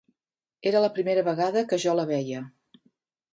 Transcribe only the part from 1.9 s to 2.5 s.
la veia